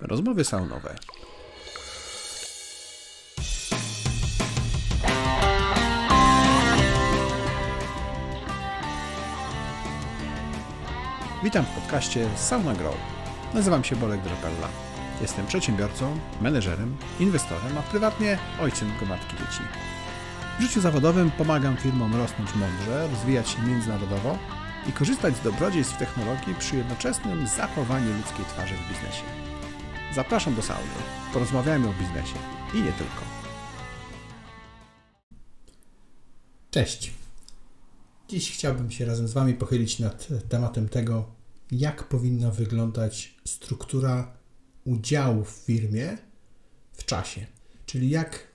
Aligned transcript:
Rozmowy 0.00 0.44
saunowe. 0.44 0.94
Witam 11.44 11.64
w 11.64 11.68
podcaście 11.68 12.28
Sauna 12.36 12.74
Grow. 12.74 12.94
Nazywam 13.54 13.84
się 13.84 13.96
Bolek 13.96 14.20
Drapella. 14.20 14.68
Jestem 15.20 15.46
przedsiębiorcą, 15.46 16.18
menedżerem, 16.40 16.96
inwestorem, 17.20 17.78
a 17.78 17.82
prywatnie 17.82 18.38
ojcem 18.60 18.92
gromadki 18.98 19.36
dzieci. 19.36 19.62
W 20.58 20.62
życiu 20.62 20.80
zawodowym 20.80 21.30
pomagam 21.30 21.76
firmom 21.76 22.16
rosnąć 22.16 22.54
mądrze, 22.54 23.08
rozwijać 23.08 23.48
się 23.48 23.62
międzynarodowo 23.62 24.38
i 24.88 24.92
korzystać 24.92 25.36
z 25.36 25.40
dobrodziejstw 25.40 25.98
technologii 25.98 26.54
przy 26.58 26.76
jednoczesnym 26.76 27.46
zachowaniu 27.46 28.16
ludzkiej 28.16 28.44
twarzy 28.44 28.74
w 28.74 28.88
biznesie. 28.88 29.43
Zapraszam 30.14 30.54
do 30.54 30.62
sauny. 30.62 30.88
Porozmawiajmy 31.32 31.88
o 31.88 31.92
biznesie 31.92 32.34
i 32.74 32.76
nie 32.76 32.92
tylko. 32.92 33.22
Cześć. 36.70 37.12
Dziś 38.28 38.52
chciałbym 38.52 38.90
się 38.90 39.04
razem 39.04 39.28
z 39.28 39.32
Wami 39.32 39.54
pochylić 39.54 39.98
nad 39.98 40.28
tematem 40.48 40.88
tego, 40.88 41.32
jak 41.70 42.08
powinna 42.08 42.50
wyglądać 42.50 43.34
struktura 43.44 44.36
udziału 44.84 45.44
w 45.44 45.50
firmie 45.50 46.18
w 46.92 47.04
czasie, 47.04 47.46
czyli 47.86 48.10
jak 48.10 48.48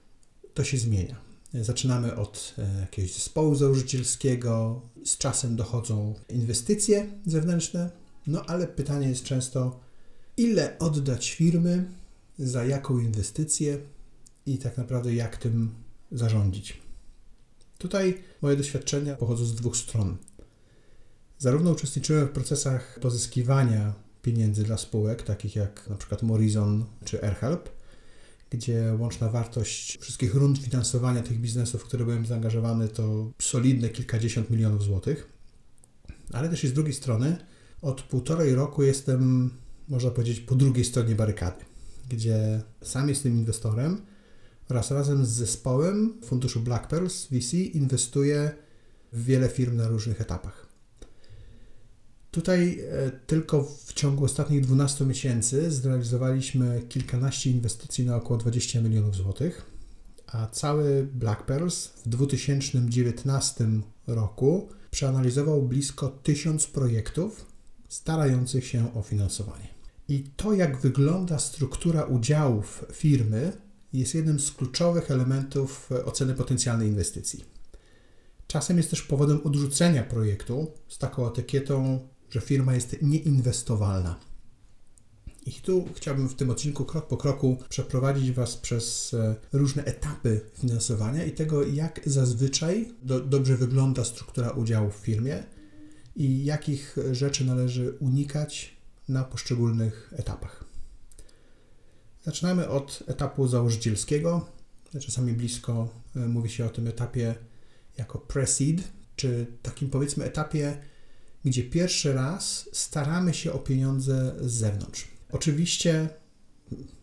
to 0.53 0.63
się 0.63 0.77
zmienia. 0.77 1.15
Zaczynamy 1.53 2.15
od 2.15 2.55
e, 2.57 2.81
jakiegoś 2.81 3.13
zespołu 3.13 3.55
założycielskiego, 3.55 4.81
z 5.05 5.17
czasem 5.17 5.55
dochodzą 5.55 6.15
inwestycje 6.29 7.07
zewnętrzne, 7.25 7.89
no 8.27 8.45
ale 8.47 8.67
pytanie 8.67 9.09
jest 9.09 9.23
często, 9.23 9.88
ile 10.39 10.79
oddać 10.79 11.31
firmy, 11.31 11.85
za 12.37 12.65
jaką 12.65 12.99
inwestycję 12.99 13.77
i 14.45 14.57
tak 14.57 14.77
naprawdę 14.77 15.13
jak 15.13 15.37
tym 15.37 15.71
zarządzić. 16.11 16.81
Tutaj 17.77 18.23
moje 18.41 18.57
doświadczenia 18.57 19.15
pochodzą 19.15 19.45
z 19.45 19.55
dwóch 19.55 19.77
stron. 19.77 20.17
Zarówno 21.37 21.71
uczestniczyłem 21.71 22.27
w 22.27 22.31
procesach 22.31 22.99
pozyskiwania 23.01 23.93
pieniędzy 24.21 24.63
dla 24.63 24.77
spółek, 24.77 25.23
takich 25.23 25.55
jak 25.55 25.89
na 25.89 25.95
przykład 25.95 26.23
Morizon 26.23 26.85
czy 27.05 27.23
AirHelp, 27.23 27.69
gdzie 28.49 28.95
łączna 28.99 29.29
wartość 29.29 29.97
wszystkich 30.01 30.35
rund 30.35 30.57
finansowania 30.57 31.23
tych 31.23 31.39
biznesów, 31.39 31.81
w 31.81 31.85
które 31.85 32.05
byłem 32.05 32.25
zaangażowany, 32.25 32.87
to 32.87 33.31
solidne 33.39 33.89
kilkadziesiąt 33.89 34.49
milionów 34.49 34.83
złotych. 34.83 35.29
Ale 36.33 36.49
też 36.49 36.63
i 36.63 36.67
z 36.67 36.73
drugiej 36.73 36.93
strony, 36.93 37.37
od 37.81 38.01
półtorej 38.01 38.55
roku 38.55 38.83
jestem, 38.83 39.51
można 39.89 40.11
powiedzieć, 40.11 40.39
po 40.39 40.55
drugiej 40.55 40.85
stronie 40.85 41.15
barykady, 41.15 41.65
gdzie 42.09 42.61
sam 42.81 43.09
jestem 43.09 43.31
inwestorem 43.31 44.01
oraz 44.69 44.91
razem 44.91 45.25
z 45.25 45.29
zespołem 45.29 46.13
funduszu 46.25 46.59
Black 46.59 46.87
Pearls 46.87 47.27
VC 47.27 47.53
inwestuję 47.53 48.51
w 49.13 49.23
wiele 49.23 49.49
firm 49.49 49.77
na 49.77 49.87
różnych 49.87 50.21
etapach. 50.21 50.69
Tutaj 52.31 52.79
e, 52.79 53.11
tylko 53.11 53.63
w 53.63 53.93
ciągu 53.93 54.25
ostatnich 54.25 54.61
12 54.61 55.05
miesięcy 55.05 55.71
zrealizowaliśmy 55.71 56.81
kilkanaście 56.89 57.51
inwestycji 57.51 58.05
na 58.05 58.15
około 58.15 58.37
20 58.37 58.81
milionów 58.81 59.15
złotych, 59.15 59.65
a 60.27 60.47
cały 60.47 61.07
Black 61.13 61.43
Pearls 61.43 61.87
w 61.87 62.09
2019 62.09 63.67
roku 64.07 64.69
przeanalizował 64.91 65.61
blisko 65.61 66.09
1000 66.09 66.67
projektów 66.67 67.45
starających 67.89 68.67
się 68.67 68.93
o 68.93 69.01
finansowanie. 69.01 69.78
I 70.09 70.23
to, 70.35 70.53
jak 70.53 70.77
wygląda 70.77 71.39
struktura 71.39 72.03
udziałów 72.03 72.85
firmy, 72.93 73.51
jest 73.93 74.15
jednym 74.15 74.39
z 74.39 74.51
kluczowych 74.51 75.11
elementów 75.11 75.89
oceny 76.05 76.33
potencjalnej 76.33 76.87
inwestycji. 76.87 77.45
Czasem 78.47 78.77
jest 78.77 78.89
też 78.89 79.01
powodem 79.01 79.41
odrzucenia 79.43 80.03
projektu 80.03 80.71
z 80.87 80.97
taką 80.97 81.27
etykietą 81.27 81.99
że 82.29 82.41
firma 82.41 82.75
jest 82.75 82.95
nieinwestowalna. 83.01 84.19
I 85.45 85.51
tu 85.51 85.85
chciałbym 85.95 86.29
w 86.29 86.35
tym 86.35 86.49
odcinku 86.49 86.85
krok 86.85 87.07
po 87.07 87.17
kroku 87.17 87.57
przeprowadzić 87.69 88.31
Was 88.31 88.57
przez 88.57 89.13
e, 89.13 89.35
różne 89.53 89.83
etapy 89.85 90.41
finansowania 90.53 91.23
i 91.23 91.31
tego, 91.31 91.63
jak 91.63 92.01
zazwyczaj 92.05 92.93
do, 93.03 93.19
dobrze 93.19 93.57
wygląda 93.57 94.03
struktura 94.03 94.49
udziału 94.49 94.91
w 94.91 94.95
firmie 94.95 95.43
i 96.15 96.45
jakich 96.45 96.97
rzeczy 97.11 97.45
należy 97.45 97.91
unikać 97.99 98.78
na 99.09 99.23
poszczególnych 99.23 100.13
etapach. 100.17 100.63
Zaczynamy 102.23 102.69
od 102.69 103.03
etapu 103.07 103.47
założycielskiego. 103.47 104.45
Czasami 104.99 105.33
blisko 105.33 105.89
e, 106.15 106.19
mówi 106.19 106.49
się 106.49 106.65
o 106.65 106.69
tym 106.69 106.87
etapie 106.87 107.35
jako 107.97 108.19
pre-seed, 108.19 108.81
czy 109.15 109.47
takim 109.61 109.89
powiedzmy 109.89 110.25
etapie 110.25 110.77
gdzie 111.45 111.63
pierwszy 111.63 112.13
raz 112.13 112.69
staramy 112.73 113.33
się 113.33 113.53
o 113.53 113.59
pieniądze 113.59 114.35
z 114.41 114.51
zewnątrz. 114.51 115.07
Oczywiście, 115.31 116.09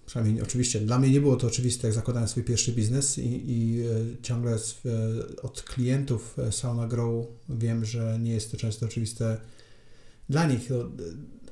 przynajmniej 0.07 0.43
oczywiście, 0.43 0.81
dla 0.81 0.99
mnie 0.99 1.11
nie 1.11 1.21
było 1.21 1.37
to 1.37 1.47
oczywiste, 1.47 1.89
jak 1.89 1.95
zakładałem 1.95 2.29
swój 2.29 2.45
pierwszy 2.45 2.73
biznes 2.73 3.19
i, 3.19 3.51
i 3.51 3.83
e, 3.83 3.87
ciągle 4.23 4.59
z, 4.59 4.83
e, 4.87 5.43
od 5.43 5.63
klientów 5.63 6.37
Sauna 6.51 6.87
Grow 6.87 7.27
wiem, 7.49 7.85
że 7.85 8.19
nie 8.23 8.33
jest 8.33 8.51
to 8.51 8.57
często 8.57 8.87
oczywiste 8.87 9.41
dla 10.29 10.47
nich, 10.47 10.71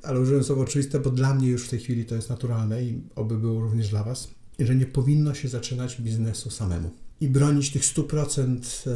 ale 0.05 0.19
użyłem 0.19 0.43
słowa 0.43 0.63
oczywiste, 0.63 0.99
bo 0.99 1.09
dla 1.09 1.33
mnie 1.33 1.47
już 1.47 1.67
w 1.67 1.69
tej 1.69 1.79
chwili 1.79 2.05
to 2.05 2.15
jest 2.15 2.29
naturalne 2.29 2.83
i 2.83 3.01
oby 3.15 3.37
było 3.37 3.61
również 3.61 3.89
dla 3.89 4.03
Was, 4.03 4.27
że 4.59 4.75
nie 4.75 4.85
powinno 4.85 5.33
się 5.33 5.47
zaczynać 5.47 6.01
biznesu 6.01 6.49
samemu 6.49 6.91
i 7.21 7.27
bronić 7.27 7.71
tych 7.71 7.83
100% 7.83 8.89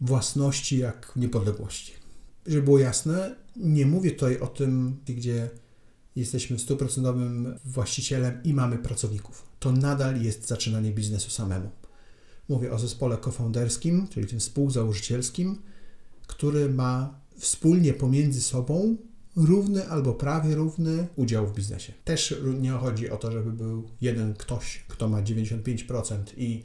własności 0.00 0.78
jak 0.78 1.12
niepodległości 1.16 2.06
żeby 2.46 2.62
było 2.62 2.78
jasne, 2.78 3.36
nie 3.56 3.86
mówię 3.86 4.10
tutaj 4.10 4.40
o 4.40 4.46
tym, 4.46 5.00
gdzie 5.06 5.50
jesteśmy 6.16 6.58
stuprocentowym 6.58 7.58
właścicielem 7.64 8.40
i 8.44 8.54
mamy 8.54 8.78
pracowników. 8.78 9.46
To 9.58 9.72
nadal 9.72 10.22
jest 10.22 10.46
zaczynanie 10.46 10.92
biznesu 10.92 11.30
samemu. 11.30 11.70
Mówię 12.48 12.72
o 12.72 12.78
zespole 12.78 13.16
cofounderskim, 13.16 14.08
czyli 14.08 14.26
tym 14.26 14.40
współzałożycielskim, 14.40 15.62
który 16.26 16.70
ma 16.70 17.20
wspólnie 17.38 17.94
pomiędzy 17.94 18.40
sobą 18.40 18.96
równy 19.36 19.88
albo 19.88 20.14
prawie 20.14 20.54
równy 20.54 21.06
udział 21.16 21.46
w 21.46 21.54
biznesie. 21.54 21.92
Też 22.04 22.42
nie 22.60 22.70
chodzi 22.70 23.10
o 23.10 23.16
to, 23.16 23.32
żeby 23.32 23.52
był 23.52 23.88
jeden 24.00 24.34
ktoś, 24.34 24.84
kto 24.88 25.08
ma 25.08 25.22
95% 25.22 26.22
i 26.36 26.62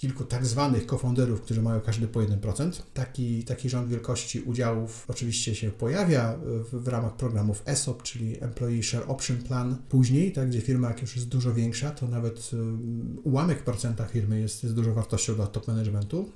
kilku 0.00 0.24
tak 0.24 0.46
zwanych 0.46 0.86
cofounderów, 0.86 1.40
którzy 1.40 1.62
mają 1.62 1.80
każdy 1.80 2.08
po 2.08 2.20
1%. 2.20 2.82
Taki, 2.94 3.44
taki 3.44 3.70
rząd 3.70 3.88
wielkości 3.88 4.40
udziałów 4.40 5.04
oczywiście 5.08 5.54
się 5.54 5.70
pojawia 5.70 6.38
w, 6.42 6.82
w 6.82 6.88
ramach 6.88 7.16
programów 7.16 7.62
ESOP, 7.66 8.02
czyli 8.02 8.42
Employee 8.42 8.82
Share 8.82 9.04
Option 9.10 9.36
Plan. 9.36 9.76
Później, 9.88 10.32
tak, 10.32 10.48
gdzie 10.48 10.60
firma 10.60 10.88
jak 10.88 11.02
już 11.02 11.16
jest 11.16 11.28
dużo 11.28 11.54
większa, 11.54 11.90
to 11.90 12.08
nawet 12.08 12.50
um, 12.52 13.18
ułamek 13.24 13.62
procenta 13.64 14.04
firmy 14.04 14.40
jest, 14.40 14.62
jest 14.62 14.74
dużo 14.74 14.94
wartością 14.94 15.34
dla 15.34 15.46
top 15.46 15.68
managementu. 15.68 16.32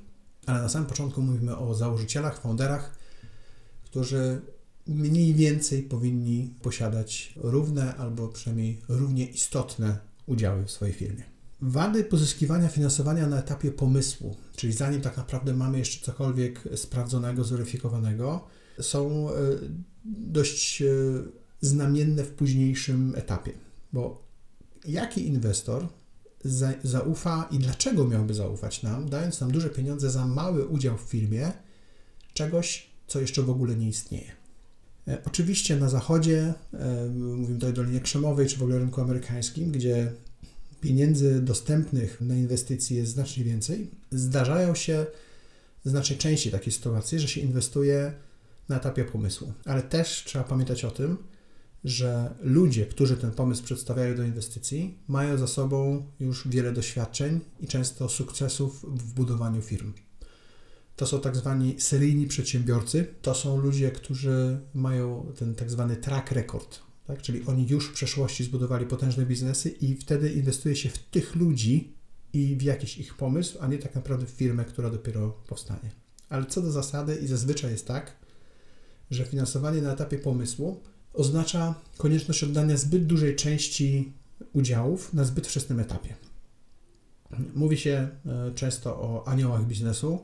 Ale 0.47 0.63
na 0.63 0.69
samym 0.69 0.89
początku 0.89 1.23
mówimy 1.23 1.57
o 1.57 1.75
założycielach, 1.75 2.41
founderach, 2.41 2.95
którzy 3.85 4.41
mniej 4.87 5.35
więcej 5.35 5.83
powinni 5.83 6.55
posiadać 6.63 7.35
równe 7.37 7.95
albo 7.97 8.29
przynajmniej 8.29 8.81
równie 8.89 9.27
istotne 9.27 9.99
udziały 10.27 10.65
w 10.65 10.71
swojej 10.71 10.95
firmie. 10.95 11.23
Wady 11.61 12.05
pozyskiwania 12.05 12.69
finansowania 12.69 13.27
na 13.27 13.39
etapie 13.39 13.73
pomysłu, 13.73 14.37
czyli 14.57 14.73
zanim 14.73 15.01
tak 15.01 15.17
naprawdę 15.17 15.55
mamy 15.55 15.79
jeszcze 15.79 16.05
cokolwiek 16.07 16.61
sprawdzonego, 16.77 17.45
zweryfikowanego, 17.45 18.45
są 18.81 19.31
e, 19.31 19.35
dość 20.05 20.83
e, 20.83 20.87
znamienne 21.61 22.25
w 22.25 22.31
późniejszym 22.31 23.15
etapie. 23.17 23.53
Bo 23.93 24.25
jaki 24.85 25.27
inwestor 25.27 25.89
zaufa 26.85 27.49
i 27.51 27.59
dlaczego 27.59 28.09
miałby 28.09 28.35
zaufać 28.35 28.83
nam, 28.83 29.09
dając 29.09 29.41
nam 29.41 29.53
duże 29.53 29.71
pieniądze 29.71 30.11
za 30.11 30.27
mały 30.27 30.67
udział 30.67 30.99
w 30.99 31.01
firmie 31.01 31.53
czegoś, 32.35 32.91
co 33.07 33.21
jeszcze 33.21 33.43
w 33.43 33.51
ogóle 33.51 33.77
nie 33.77 33.89
istnieje? 33.89 34.44
E, 35.09 35.19
oczywiście 35.27 35.77
na 35.77 35.89
zachodzie, 35.89 36.55
mówimy 37.15 37.55
tutaj 37.55 37.71
o 37.71 37.73
Dolinie 37.73 38.01
Krzemowej 38.01 38.47
czy 38.47 38.57
w 38.57 38.63
ogóle 38.63 38.79
rynku 38.79 39.01
amerykańskim, 39.01 39.73
gdzie 39.73 40.13
pieniędzy 40.81 41.43
dostępnych 41.43 42.21
na 42.21 42.35
inwestycje 42.35 42.97
jest 42.97 43.13
znacznie 43.13 43.45
więcej, 43.45 43.91
zdarzają 44.11 44.75
się 44.75 45.07
znacznie 45.85 46.17
częściej 46.17 46.53
takie 46.53 46.71
sytuacje, 46.71 47.19
że 47.19 47.29
się 47.29 47.41
inwestuje 47.41 48.13
na 48.69 48.77
etapie 48.77 49.05
pomysłu. 49.05 49.53
Ale 49.65 49.83
też 49.83 50.25
trzeba 50.27 50.45
pamiętać 50.45 50.85
o 50.85 50.91
tym, 50.91 51.17
że 51.85 52.35
ludzie, 52.41 52.87
którzy 52.87 53.17
ten 53.17 53.31
pomysł 53.31 53.65
przedstawiają 53.65 54.17
do 54.17 54.23
inwestycji, 54.23 54.99
mają 55.09 55.39
za 55.39 55.47
sobą 55.47 56.07
już 56.21 56.49
wiele 56.49 56.73
doświadczeń 56.73 57.41
i 57.61 57.67
często 57.67 58.09
sukcesów 58.09 58.85
w 58.99 59.15
budowaniu 59.15 59.63
firm. 59.63 59.93
To 60.97 61.07
są 61.07 61.21
tak 61.21 61.37
zwani 61.37 61.81
seryjni 61.81 62.27
przedsiębiorcy, 62.27 63.07
to 63.23 63.35
są 63.35 63.57
ludzie, 63.57 63.91
którzy 63.91 64.61
mają 64.75 65.33
ten 65.39 65.55
tak 65.55 65.71
zwany 65.71 65.97
track 65.97 66.31
record 66.31 66.81
Tak? 67.07 67.23
Czyli 67.23 67.47
oni 67.47 67.69
już 67.69 67.89
w 67.89 67.93
przeszłości 67.93 68.45
zbudowali 68.45 68.87
potężne 68.87 69.27
biznesy 69.27 69.71
i 69.71 69.97
wtedy 69.97 70.33
inwestuje 70.33 70.77
się 70.77 70.89
w 70.89 70.99
tych 70.99 71.35
ludzi 71.35 71.95
i 72.33 72.57
w 72.57 72.63
jakiś 72.63 72.99
ich 72.99 73.15
pomysł, 73.15 73.59
a 73.61 73.67
nie 73.67 73.79
tak 73.79 73.95
naprawdę 73.95 74.27
w 74.27 74.31
firmę, 74.31 74.65
która 74.65 74.91
dopiero 74.91 75.31
powstanie. 75.49 75.91
Ale 76.29 76.47
co 76.47 76.63
do 76.63 76.73
zasady 76.73 77.17
i 77.17 77.27
zazwyczaj 77.27 77.71
jest 77.71 77.87
tak, 77.87 78.17
że 79.11 79.25
finansowanie 79.25 79.83
na 79.83 79.93
etapie 79.93 80.19
pomysłu 80.19 80.81
oznacza 81.13 81.75
konieczność 81.97 82.45
oddania 82.45 82.77
zbyt 82.77 83.07
dużej 83.07 83.37
części 83.37 84.13
udziałów 84.53 85.15
na 85.15 85.25
zbyt 85.25 85.47
wczesnym 85.47 85.81
etapie. 85.81 86.15
Mówi 87.55 87.77
się 87.77 88.09
e, 88.27 88.55
często 88.55 88.91
o 88.91 89.29
aniołach 89.29 89.67
biznesu. 89.67 90.19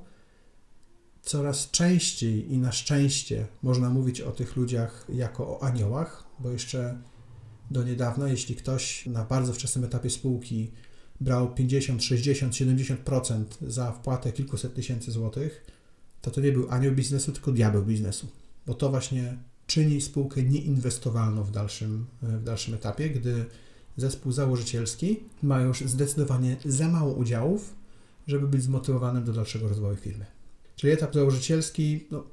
Coraz 1.30 1.70
częściej 1.70 2.52
i 2.52 2.58
na 2.58 2.72
szczęście 2.72 3.46
można 3.62 3.90
mówić 3.90 4.20
o 4.20 4.30
tych 4.30 4.56
ludziach 4.56 5.06
jako 5.14 5.48
o 5.48 5.62
aniołach, 5.62 6.24
bo 6.38 6.50
jeszcze 6.50 6.98
do 7.70 7.84
niedawna, 7.84 8.28
jeśli 8.28 8.56
ktoś 8.56 9.06
na 9.06 9.24
bardzo 9.24 9.52
wczesnym 9.52 9.84
etapie 9.84 10.10
spółki 10.10 10.70
brał 11.20 11.54
50, 11.54 12.04
60, 12.04 12.54
70% 12.54 13.44
za 13.60 13.92
wpłatę 13.92 14.32
kilkuset 14.32 14.74
tysięcy 14.74 15.10
złotych, 15.10 15.66
to 16.20 16.30
to 16.30 16.40
nie 16.40 16.52
był 16.52 16.70
anioł 16.70 16.94
biznesu, 16.94 17.32
tylko 17.32 17.52
diabeł 17.52 17.84
biznesu, 17.84 18.28
bo 18.66 18.74
to 18.74 18.90
właśnie 18.90 19.38
czyni 19.66 20.00
spółkę 20.00 20.42
nieinwestowalną 20.42 21.42
w 21.42 21.50
dalszym, 21.50 22.06
w 22.22 22.42
dalszym 22.42 22.74
etapie, 22.74 23.10
gdy 23.10 23.44
zespół 23.96 24.32
założycielski 24.32 25.20
ma 25.42 25.60
już 25.60 25.80
zdecydowanie 25.80 26.56
za 26.64 26.88
mało 26.88 27.12
udziałów, 27.12 27.74
żeby 28.26 28.48
być 28.48 28.62
zmotywowanym 28.62 29.24
do 29.24 29.32
dalszego 29.32 29.68
rozwoju 29.68 29.96
firmy. 29.96 30.39
Czyli 30.80 30.92
etap 30.92 31.14
założycielski, 31.14 32.06
no, 32.10 32.24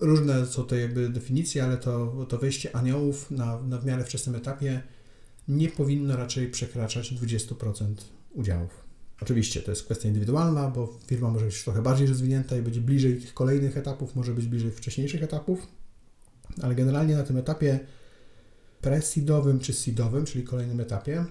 różne 0.00 0.46
są 0.46 0.64
to 0.64 0.76
jakby 0.76 1.08
definicje, 1.08 1.64
ale 1.64 1.76
to, 1.76 2.26
to 2.28 2.38
wejście 2.38 2.76
aniołów 2.76 3.30
na, 3.30 3.62
na 3.62 3.78
w 3.78 3.84
miarę 3.84 4.04
wczesnym 4.04 4.34
etapie 4.36 4.82
nie 5.48 5.68
powinno 5.68 6.16
raczej 6.16 6.50
przekraczać 6.50 7.12
20% 7.12 7.94
udziałów. 8.30 8.84
Oczywiście 9.22 9.62
to 9.62 9.70
jest 9.70 9.84
kwestia 9.84 10.08
indywidualna, 10.08 10.70
bo 10.70 10.98
firma 11.06 11.30
może 11.30 11.46
być 11.46 11.64
trochę 11.64 11.82
bardziej 11.82 12.06
rozwinięta 12.06 12.56
i 12.56 12.62
będzie 12.62 12.80
bliżej 12.80 13.20
tych 13.20 13.34
kolejnych 13.34 13.76
etapów, 13.76 14.16
może 14.16 14.34
być 14.34 14.46
bliżej 14.46 14.70
wcześniejszych 14.70 15.22
etapów, 15.22 15.66
ale 16.62 16.74
generalnie 16.74 17.16
na 17.16 17.22
tym 17.22 17.36
etapie 17.36 17.80
pre-seedowym 18.82 19.60
czy 19.60 19.72
seedowym, 19.72 20.24
czyli 20.24 20.44
kolejnym 20.44 20.80
etapie, 20.80 21.24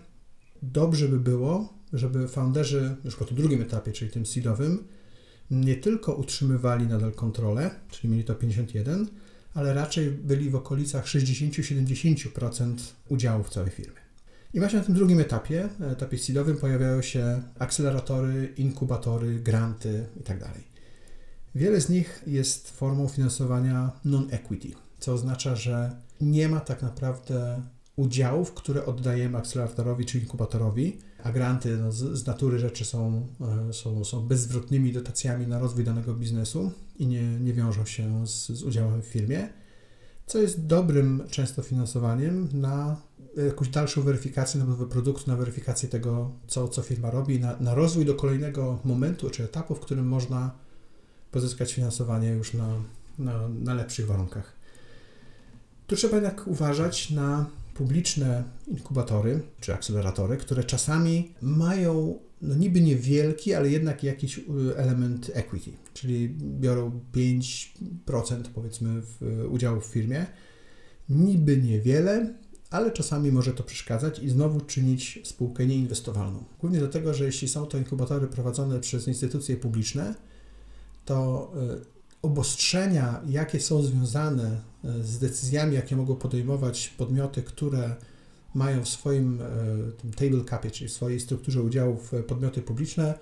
dobrze 0.62 1.08
by 1.08 1.20
było, 1.20 1.74
żeby 1.94 2.28
founderzy, 2.28 2.96
na 3.04 3.10
przykład 3.10 3.30
w 3.30 3.34
drugim 3.34 3.62
etapie, 3.62 3.92
czyli 3.92 4.12
tym 4.12 4.26
seedowym, 4.26 4.84
nie 5.51 5.75
tylko 5.75 6.15
utrzymywali 6.15 6.88
nadal 6.88 7.12
kontrolę, 7.12 7.71
czyli 7.89 8.12
mieli 8.12 8.24
to 8.24 8.36
51, 8.36 9.07
ale 9.53 9.74
raczej 9.74 10.12
byli 10.12 10.50
w 10.50 10.56
okolicach 10.56 11.06
60-70% 11.06 12.75
udziału 13.09 13.44
w 13.44 13.50
całej 13.50 13.69
firmie. 13.69 14.01
I 14.53 14.59
właśnie 14.59 14.80
na 14.80 14.86
tym 14.86 14.95
drugim 14.95 15.19
etapie, 15.19 15.69
etapie 15.92 16.18
seedowym, 16.18 16.57
pojawiają 16.57 17.01
się 17.01 17.42
akceleratory, 17.59 18.53
inkubatory, 18.57 19.39
granty 19.39 20.06
itd. 20.18 20.39
Tak 20.39 20.71
Wiele 21.56 21.81
z 21.81 21.89
nich 21.89 22.24
jest 22.27 22.71
formą 22.71 23.07
finansowania 23.07 23.92
non-equity, 24.06 24.71
co 25.00 25.13
oznacza, 25.13 25.56
że 25.56 25.95
nie 26.21 26.50
ma 26.50 26.59
tak 26.59 26.81
naprawdę 26.81 27.62
udziałów, 28.01 28.53
które 28.53 28.86
oddajemy 28.86 29.38
akceleratorowi 29.38 30.06
czy 30.06 30.19
inkubatorowi, 30.19 30.98
a 31.24 31.31
granty 31.31 31.77
no, 31.77 31.92
z, 31.92 31.98
z, 31.98 32.25
natury 32.25 32.59
rzeczy 32.59 32.86
są, 32.86 33.27
e, 33.69 33.74
są, 33.74 34.06
są 34.06 34.27
dotacjami 34.94 35.48
na 35.48 35.59
rozwój 35.59 35.83
danego 35.83 36.13
biznesu 36.13 36.71
i 37.00 37.07
nie, 37.07 37.39
nie 37.39 37.53
wiążą 37.53 37.86
się 37.86 38.27
z, 38.27 38.50
z 38.51 38.63
udziałem 38.63 39.01
w 39.01 39.06
firmie, 39.06 39.50
co 40.25 40.39
jest 40.39 40.65
dobrym 40.65 41.24
często 41.30 41.62
finansowaniem 41.62 42.50
na 42.53 42.98
jakąś 43.45 43.69
dalszą 43.69 44.01
weryfikację 44.01 44.59
nowego 44.59 44.86
produktu, 44.86 45.31
na 45.31 45.38
weryfikację 45.38 45.89
tego, 45.89 46.31
co, 46.48 46.68
co 46.68 46.81
firma 46.81 47.12
robi, 47.12 47.39
na, 47.39 47.59
na 47.59 47.75
rozwój 47.75 48.06
do 48.06 48.15
kolejnego 48.15 48.80
momentu 48.83 49.30
czy 49.30 49.44
etapu, 49.44 49.75
w 49.75 49.80
którym 49.80 50.07
można 50.07 50.51
pozyskać 51.31 51.74
finansowanie 51.74 52.30
już 52.30 52.53
na, 52.53 52.68
na, 53.19 53.48
na 53.48 53.74
lepszych 53.74 54.07
warunkach. 54.07 54.56
Tu 55.88 55.95
trzeba 55.95 56.15
jednak 56.15 56.48
uważać 56.48 57.12
na 57.12 57.45
publiczne 57.81 58.44
inkubatory 58.68 59.42
czy 59.60 59.74
akceleratory, 59.74 60.38
które 60.38 60.63
czasami 60.63 61.33
mają 61.42 62.19
no 62.42 62.56
niby 62.56 62.81
niewielki, 62.81 63.54
ale 63.54 63.69
jednak 63.69 64.04
jakiś 64.04 64.38
y, 64.38 64.44
element 64.78 65.31
equity, 65.33 65.72
czyli 65.94 66.30
biorą 66.39 67.01
5% 67.13 68.44
powiedzmy 68.56 69.01
w 69.01 69.45
udziału 69.50 69.81
w 69.81 69.86
firmie. 69.86 70.25
Niby 71.10 71.57
niewiele, 71.57 72.33
ale 72.69 72.92
czasami 72.92 73.31
może 73.31 73.54
to 73.54 73.63
przeszkadzać 73.63 74.19
i 74.19 74.30
znowu 74.30 74.62
czynić 74.62 75.19
spółkę 75.24 75.66
nieinwestowalną. 75.66 76.44
Głównie 76.60 76.80
dlatego, 76.80 77.13
że 77.13 77.25
jeśli 77.25 77.48
są 77.48 77.66
to 77.66 77.77
inkubatory 77.77 78.27
prowadzone 78.27 78.80
przez 78.80 79.07
instytucje 79.07 79.57
publiczne, 79.57 80.16
to 81.06 81.51
y, 81.81 82.00
obostrzenia, 82.22 83.22
jakie 83.30 83.60
są 83.60 83.84
związane 83.84 84.62
e, 84.84 85.04
z 85.04 85.20
decyzjami, 85.20 85.76
jakie 85.76 85.96
mogą 85.96 86.16
podejmować 86.16 86.88
podmioty, 86.98 87.44
które 87.44 87.96
mają 88.54 88.84
w 88.84 88.90
swoim 88.90 89.42
e, 89.42 90.12
table 90.16 90.46
capie, 90.50 90.72
czyli 90.72 90.90
w 90.90 90.94
swojej 90.94 91.20
strukturze 91.20 91.62
udziałów 91.62 92.14
e, 92.14 92.24
podmioty 92.24 92.62
publiczne, 92.62 93.14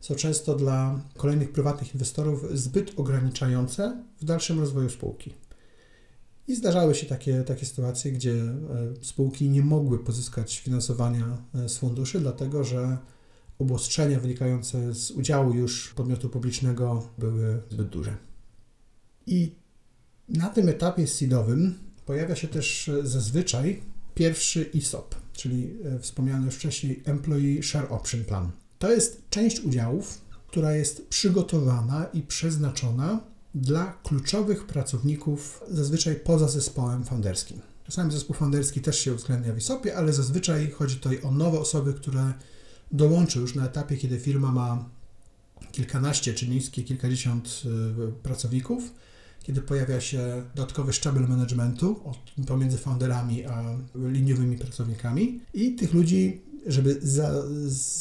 są 0.00 0.14
często 0.14 0.54
dla 0.54 1.00
kolejnych 1.16 1.52
prywatnych 1.52 1.94
inwestorów 1.94 2.44
zbyt 2.52 2.92
ograniczające 2.96 4.02
w 4.20 4.24
dalszym 4.24 4.60
rozwoju 4.60 4.90
spółki. 4.90 5.34
I 6.48 6.56
zdarzały 6.56 6.94
się 6.94 7.06
takie, 7.06 7.42
takie 7.42 7.66
sytuacje, 7.66 8.12
gdzie 8.12 8.34
spółki 9.02 9.48
nie 9.48 9.62
mogły 9.62 9.98
pozyskać 9.98 10.58
finansowania 10.60 11.36
z 11.66 11.78
funduszy, 11.78 12.20
dlatego 12.20 12.64
że 12.64 12.98
obostrzenia 13.58 14.20
wynikające 14.20 14.94
z 14.94 15.10
udziału 15.10 15.54
już 15.54 15.94
podmiotu 15.94 16.28
publicznego 16.28 17.08
były 17.18 17.62
zbyt 17.70 17.88
duże. 17.88 18.16
I 19.26 19.52
na 20.28 20.48
tym 20.48 20.68
etapie 20.68 21.06
seedowym 21.06 21.74
pojawia 22.06 22.36
się 22.36 22.48
też 22.48 22.88
e, 22.88 23.06
zazwyczaj 23.06 23.82
pierwszy 24.14 24.70
ESOP, 24.74 25.14
czyli 25.32 25.74
e, 25.84 25.98
wspomniany 25.98 26.46
już 26.46 26.54
wcześniej 26.54 27.02
Employee 27.04 27.62
Share 27.62 27.92
Option 27.92 28.24
Plan. 28.24 28.50
To 28.78 28.92
jest 28.92 29.22
część 29.30 29.60
udziałów, 29.60 30.20
która 30.46 30.72
jest 30.72 31.08
przygotowana 31.08 32.06
i 32.14 32.22
przeznaczona 32.22 33.20
dla 33.54 33.98
kluczowych 34.02 34.66
pracowników, 34.66 35.62
zazwyczaj 35.70 36.16
poza 36.16 36.48
zespołem 36.48 37.04
founderskim. 37.04 37.60
Czasami 37.84 38.12
zespół 38.12 38.36
founderski 38.36 38.80
też 38.80 38.98
się 38.98 39.14
uwzględnia 39.14 39.52
w 39.52 39.56
ESOPie, 39.56 39.96
ale 39.96 40.12
zazwyczaj 40.12 40.70
chodzi 40.70 40.96
tutaj 40.96 41.22
o 41.22 41.30
nowe 41.30 41.60
osoby, 41.60 41.94
które 41.94 42.32
dołączą 42.92 43.40
już 43.40 43.54
na 43.54 43.66
etapie, 43.66 43.96
kiedy 43.96 44.18
firma 44.18 44.52
ma 44.52 44.88
kilkanaście 45.72 46.34
czy 46.34 46.48
niskie 46.48 46.82
kilkadziesiąt 46.82 47.62
e, 47.64 48.22
pracowników 48.22 48.92
kiedy 49.46 49.60
pojawia 49.60 50.00
się 50.00 50.42
dodatkowy 50.54 50.92
szczebel 50.92 51.28
managementu 51.28 52.00
pomiędzy 52.46 52.78
founderami 52.78 53.44
a 53.44 53.64
liniowymi 53.94 54.58
pracownikami 54.58 55.40
i 55.54 55.74
tych 55.74 55.94
ludzi, 55.94 56.42
żeby 56.66 56.98
za, 57.02 57.42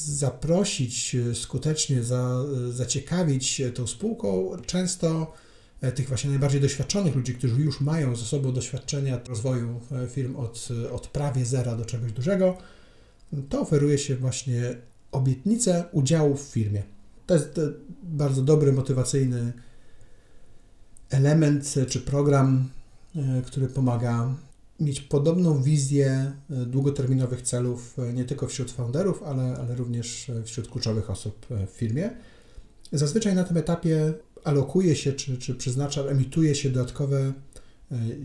zaprosić 0.05 1.15
skutecznie, 1.33 2.03
za, 2.03 2.43
zaciekawić 2.69 3.61
tą 3.73 3.87
spółką, 3.87 4.51
często 4.65 5.33
e, 5.81 5.91
tych 5.91 6.07
właśnie 6.07 6.29
najbardziej 6.29 6.61
doświadczonych 6.61 7.15
ludzi, 7.15 7.33
którzy 7.33 7.61
już 7.61 7.81
mają 7.81 8.15
ze 8.15 8.25
sobą 8.25 8.53
doświadczenia 8.53 9.19
rozwoju 9.29 9.79
e, 9.91 10.07
firm 10.07 10.35
od, 10.35 10.67
od 10.91 11.07
prawie 11.07 11.45
zera 11.45 11.75
do 11.75 11.85
czegoś 11.85 12.11
dużego, 12.11 12.57
to 13.49 13.61
oferuje 13.61 13.97
się 13.97 14.15
właśnie 14.15 14.75
obietnicę 15.11 15.85
udziału 15.91 16.35
w 16.35 16.41
firmie. 16.41 16.83
To 17.25 17.33
jest 17.33 17.57
e, 17.57 17.61
bardzo 18.03 18.41
dobry, 18.41 18.73
motywacyjny 18.73 19.53
element 21.15 21.75
czy 21.89 21.99
program, 21.99 22.69
e, 23.15 23.41
który 23.41 23.67
pomaga 23.67 24.35
mieć 24.79 25.01
podobną 25.01 25.63
wizję 25.63 26.31
e, 26.49 26.65
długoterminowych 26.65 27.41
celów 27.41 27.99
e, 27.99 28.13
nie 28.13 28.25
tylko 28.25 28.47
wśród 28.47 28.71
founderów, 28.71 29.23
ale, 29.23 29.57
ale 29.57 29.75
również 29.75 30.31
wśród 30.43 30.67
kluczowych 30.67 31.09
osób 31.09 31.45
w 31.49 31.69
firmie. 31.69 32.09
Zazwyczaj 32.91 33.35
na 33.35 33.43
tym 33.43 33.57
etapie 33.57 34.13
alokuje 34.43 34.95
się 34.95 35.13
czy, 35.13 35.37
czy 35.37 35.55
przeznacza, 35.55 36.01
emituje 36.01 36.55
się 36.55 36.69
dodatkowe 36.69 37.33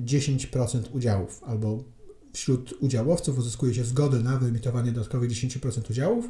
10% 0.05 0.83
udziałów, 0.93 1.43
albo 1.47 1.85
wśród 2.33 2.75
udziałowców 2.81 3.39
uzyskuje 3.39 3.75
się 3.75 3.85
zgodę 3.85 4.21
na 4.21 4.39
wyemitowanie 4.39 4.93
dodatkowych 4.93 5.31
10% 5.31 5.91
udziałów, 5.91 6.29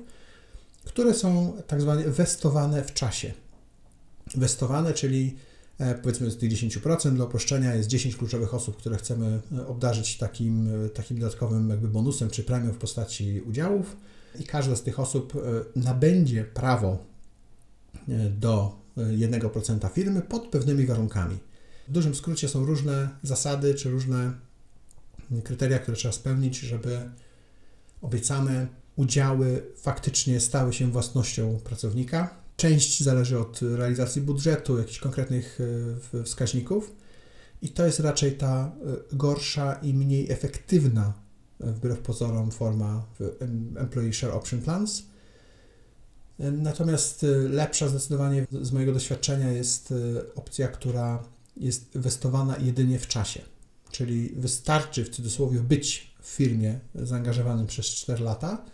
które 0.84 1.14
są 1.14 1.52
tak 1.66 1.80
zwane 1.80 2.04
westowane 2.04 2.84
w 2.84 2.94
czasie. 2.94 3.32
Westowane, 4.34 4.94
czyli 4.94 5.36
E, 5.36 5.49
powiedzmy 6.02 6.30
z 6.30 6.36
tych 6.36 6.50
10% 6.50 7.14
dla 7.14 7.24
uproszczenia 7.24 7.74
jest 7.74 7.88
10 7.88 8.16
kluczowych 8.16 8.54
osób, 8.54 8.76
które 8.76 8.96
chcemy 8.96 9.40
e, 9.52 9.66
obdarzyć 9.66 10.18
takim, 10.18 10.84
e, 10.86 10.88
takim 10.88 11.18
dodatkowym 11.18 11.70
jakby 11.70 11.88
bonusem 11.88 12.30
czy 12.30 12.44
premią 12.44 12.72
w 12.72 12.78
postaci 12.78 13.40
udziałów 13.40 13.96
i 14.40 14.44
każda 14.44 14.76
z 14.76 14.82
tych 14.82 15.00
osób 15.00 15.32
nabędzie 15.76 16.44
prawo 16.44 16.98
do 18.38 18.76
1% 18.96 19.92
firmy 19.92 20.22
pod 20.22 20.46
pewnymi 20.46 20.86
warunkami. 20.86 21.38
W 21.88 21.92
dużym 21.92 22.14
skrócie 22.14 22.48
są 22.48 22.66
różne 22.66 23.08
zasady 23.22 23.74
czy 23.74 23.90
różne 23.90 24.32
kryteria, 25.44 25.78
które 25.78 25.96
trzeba 25.96 26.12
spełnić, 26.12 26.58
żeby 26.58 27.10
obiecane 28.02 28.66
udziały 28.96 29.62
faktycznie 29.76 30.40
stały 30.40 30.72
się 30.72 30.90
własnością 30.90 31.58
pracownika. 31.64 32.34
Część 32.60 33.02
zależy 33.02 33.38
od 33.38 33.60
realizacji 33.62 34.22
budżetu, 34.22 34.78
jakichś 34.78 34.98
konkretnych 34.98 35.58
e, 36.14 36.24
wskaźników, 36.24 36.92
i 37.62 37.68
to 37.68 37.86
jest 37.86 38.00
raczej 38.00 38.32
ta 38.32 38.72
e, 39.12 39.16
gorsza 39.16 39.74
i 39.74 39.94
mniej 39.94 40.32
efektywna, 40.32 41.12
e, 41.60 41.72
wbrew 41.72 41.98
pozorom, 41.98 42.50
forma 42.50 43.06
Employee 43.76 44.12
Share 44.12 44.34
Option 44.34 44.60
Plans. 44.60 45.02
Natomiast 46.38 47.26
lepsza 47.48 47.88
zdecydowanie 47.88 48.46
z 48.62 48.72
mojego 48.72 48.92
doświadczenia 48.92 49.52
jest 49.52 49.94
opcja, 50.34 50.68
która 50.68 51.22
jest 51.56 51.94
inwestowana 51.94 52.56
jedynie 52.56 52.98
w 52.98 53.06
czasie. 53.06 53.40
Czyli 53.90 54.28
wystarczy 54.36 55.04
w 55.04 55.08
cudzysłowie 55.08 55.60
być 55.60 56.14
w 56.22 56.26
firmie 56.28 56.80
zaangażowanym 56.94 57.66
przez 57.66 57.86
4 57.86 58.24
lata, 58.24 58.64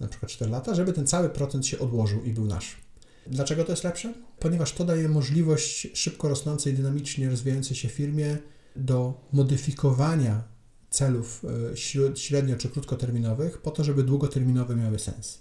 na 0.00 0.08
przykład 0.08 0.32
4 0.32 0.50
lata, 0.50 0.74
żeby 0.74 0.92
ten 0.92 1.06
cały 1.06 1.28
procent 1.28 1.66
się 1.66 1.78
odłożył 1.78 2.24
i 2.24 2.32
był 2.32 2.46
nasz. 2.46 2.89
Dlaczego 3.26 3.64
to 3.64 3.72
jest 3.72 3.84
lepsze? 3.84 4.14
Ponieważ 4.38 4.72
to 4.72 4.84
daje 4.84 5.08
możliwość 5.08 5.88
szybko 5.94 6.28
rosnącej, 6.28 6.74
dynamicznie 6.74 7.30
rozwijającej 7.30 7.76
się 7.76 7.88
firmie 7.88 8.38
do 8.76 9.28
modyfikowania 9.32 10.44
celów 10.90 11.44
e, 11.72 12.16
średnio 12.16 12.56
czy 12.56 12.68
krótkoterminowych 12.68 13.58
po 13.58 13.70
to, 13.70 13.84
żeby 13.84 14.02
długoterminowe 14.02 14.76
miały 14.76 14.98
sens. 14.98 15.40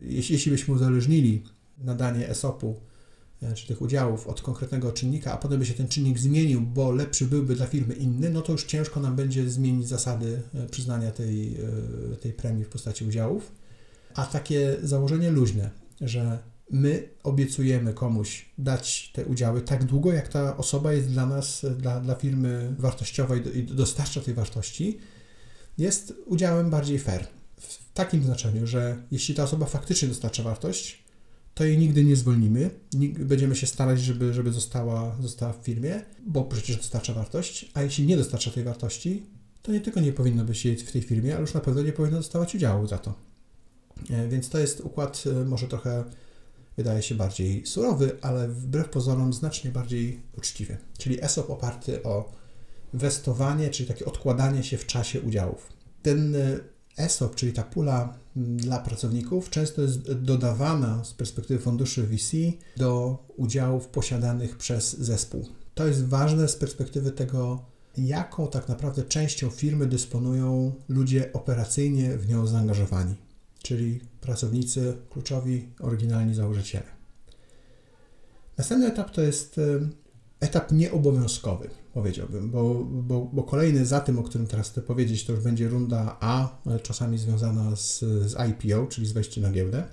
Jeśli, 0.00 0.34
jeśli 0.34 0.52
byśmy 0.52 0.74
uzależnili 0.74 1.42
nadanie 1.78 2.28
ESOP-u 2.28 2.80
e, 3.42 3.54
czy 3.54 3.66
tych 3.66 3.82
udziałów 3.82 4.26
od 4.26 4.42
konkretnego 4.42 4.92
czynnika, 4.92 5.32
a 5.32 5.36
potem 5.36 5.58
by 5.58 5.66
się 5.66 5.74
ten 5.74 5.88
czynnik 5.88 6.18
zmienił, 6.18 6.60
bo 6.60 6.90
lepszy 6.90 7.26
byłby 7.26 7.54
dla 7.56 7.66
firmy 7.66 7.94
inny, 7.94 8.30
no 8.30 8.42
to 8.42 8.52
już 8.52 8.64
ciężko 8.64 9.00
nam 9.00 9.16
będzie 9.16 9.50
zmienić 9.50 9.88
zasady 9.88 10.42
e, 10.54 10.66
przyznania 10.66 11.10
tej, 11.10 11.56
tej 12.20 12.32
premii 12.32 12.64
w 12.64 12.68
postaci 12.68 13.04
udziałów. 13.04 13.52
A 14.14 14.26
takie 14.26 14.76
założenie 14.82 15.30
luźne, 15.30 15.70
że 16.00 16.38
my 16.70 17.08
obiecujemy 17.22 17.94
komuś 17.94 18.50
dać 18.58 19.10
te 19.14 19.24
udziały 19.24 19.60
tak 19.60 19.84
długo, 19.84 20.12
jak 20.12 20.28
ta 20.28 20.56
osoba 20.56 20.92
jest 20.92 21.08
dla 21.08 21.26
nas, 21.26 21.66
dla, 21.78 22.00
dla 22.00 22.14
firmy 22.14 22.74
wartościowa 22.78 23.36
i 23.36 23.62
dostarcza 23.62 24.20
tej 24.20 24.34
wartości, 24.34 24.98
jest 25.78 26.14
udziałem 26.26 26.70
bardziej 26.70 26.98
fair. 26.98 27.26
W 27.56 27.92
takim 27.94 28.24
znaczeniu, 28.24 28.66
że 28.66 29.02
jeśli 29.10 29.34
ta 29.34 29.42
osoba 29.42 29.66
faktycznie 29.66 30.08
dostarcza 30.08 30.42
wartość, 30.42 31.02
to 31.54 31.64
jej 31.64 31.78
nigdy 31.78 32.04
nie 32.04 32.16
zwolnimy. 32.16 32.70
Będziemy 33.18 33.56
się 33.56 33.66
starać, 33.66 34.00
żeby, 34.00 34.34
żeby 34.34 34.52
została, 34.52 35.16
została 35.20 35.52
w 35.52 35.56
firmie, 35.56 36.02
bo 36.26 36.44
przecież 36.44 36.76
dostarcza 36.76 37.14
wartość, 37.14 37.70
a 37.74 37.82
jeśli 37.82 38.06
nie 38.06 38.16
dostarcza 38.16 38.50
tej 38.50 38.64
wartości, 38.64 39.26
to 39.62 39.72
nie 39.72 39.80
tylko 39.80 40.00
nie 40.00 40.12
powinno 40.12 40.44
być 40.44 40.64
jej 40.64 40.76
w 40.76 40.92
tej 40.92 41.02
firmie, 41.02 41.32
ale 41.32 41.40
już 41.40 41.54
na 41.54 41.60
pewno 41.60 41.82
nie 41.82 41.92
powinno 41.92 42.16
dostawać 42.16 42.54
udziału 42.54 42.86
za 42.86 42.98
to. 42.98 43.14
E, 44.10 44.28
więc 44.28 44.48
to 44.48 44.58
jest 44.58 44.80
układ 44.80 45.24
e, 45.26 45.44
może 45.44 45.68
trochę 45.68 46.04
wydaje 46.76 47.02
się 47.02 47.14
bardziej 47.14 47.66
surowy, 47.66 48.16
ale 48.22 48.48
wbrew 48.48 48.88
pozorom 48.88 49.32
znacznie 49.32 49.70
bardziej 49.70 50.22
uczciwy. 50.38 50.76
Czyli 50.98 51.24
ESOP 51.24 51.50
oparty 51.50 52.02
o 52.02 52.32
westowanie, 52.92 53.70
czyli 53.70 53.88
takie 53.88 54.04
odkładanie 54.04 54.62
się 54.62 54.76
w 54.76 54.86
czasie 54.86 55.20
udziałów. 55.20 55.68
Ten 56.02 56.34
e, 56.34 56.58
ESOP, 56.96 57.34
czyli 57.34 57.52
ta 57.52 57.62
pula 57.62 58.14
dla 58.36 58.78
pracowników, 58.78 59.50
często 59.50 59.82
jest 59.82 60.12
dodawana 60.12 61.04
z 61.04 61.14
perspektywy 61.14 61.60
funduszy 61.60 62.06
VC 62.06 62.36
do 62.76 63.18
udziałów 63.36 63.86
posiadanych 63.86 64.56
przez 64.56 64.98
zespół. 64.98 65.48
To 65.74 65.86
jest 65.86 66.06
ważne 66.06 66.48
z 66.48 66.56
perspektywy 66.56 67.10
tego, 67.10 67.64
jaką 67.96 68.48
tak 68.48 68.68
naprawdę 68.68 69.02
częścią 69.02 69.50
firmy 69.50 69.86
dysponują 69.86 70.72
ludzie 70.88 71.32
operacyjnie 71.32 72.16
w 72.18 72.28
nią 72.28 72.46
zaangażowani 72.46 73.14
czyli 73.62 74.00
pracownicy 74.20 74.96
kluczowi, 75.10 75.68
oryginalni 75.80 76.34
założyciele. 76.34 76.86
Następny 78.58 78.86
etap 78.86 79.10
to 79.10 79.20
jest 79.20 79.58
e, 79.58 79.62
etap 80.40 80.72
nieobowiązkowy, 80.72 81.70
powiedziałbym, 81.94 82.50
bo, 82.50 82.74
bo, 82.84 83.30
bo 83.32 83.42
kolejny 83.42 83.86
za 83.86 84.00
tym, 84.00 84.18
o 84.18 84.22
którym 84.22 84.46
teraz 84.46 84.70
chcę 84.70 84.82
powiedzieć, 84.82 85.24
to 85.24 85.32
już 85.32 85.44
będzie 85.44 85.68
runda 85.68 86.16
A, 86.20 86.58
czasami 86.82 87.18
związana 87.18 87.76
z, 87.76 87.98
z 88.00 88.34
IPO, 88.50 88.86
czyli 88.86 89.06
z 89.06 89.12
wejściem 89.12 89.42
na 89.42 89.50
giełdę, 89.50 89.84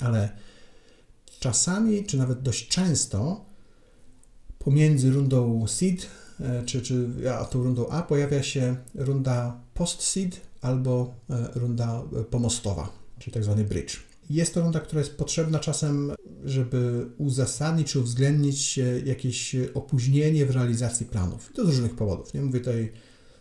ale 0.00 0.28
czasami, 1.40 2.04
czy 2.04 2.16
nawet 2.16 2.42
dość 2.42 2.68
często 2.68 3.44
pomiędzy 4.58 5.10
rundą 5.10 5.66
seed, 5.66 6.06
czy, 6.66 6.82
czy 6.82 7.08
a 7.38 7.44
tą 7.44 7.62
rundą 7.62 7.88
A 7.88 8.02
pojawia 8.02 8.42
się 8.42 8.76
runda 8.94 9.60
post-seed, 9.74 10.40
albo 10.62 11.14
e, 11.30 11.48
runda 11.54 12.02
e, 12.20 12.24
pomostowa, 12.24 12.92
czyli 13.18 13.34
tak 13.34 13.44
zwany 13.44 13.64
bridge. 13.64 14.00
Jest 14.30 14.54
to 14.54 14.60
runda, 14.60 14.80
która 14.80 15.00
jest 15.00 15.16
potrzebna 15.16 15.58
czasem, 15.58 16.12
żeby 16.44 17.06
uzasadnić 17.18 17.92
czy 17.92 18.00
uwzględnić 18.00 18.80
jakieś 19.04 19.56
opóźnienie 19.74 20.46
w 20.46 20.50
realizacji 20.50 21.06
planów. 21.06 21.50
I 21.50 21.54
to 21.54 21.64
z 21.64 21.68
różnych 21.68 21.96
powodów. 21.96 22.34
Nie 22.34 22.42
mówię 22.42 22.58
tutaj 22.58 22.92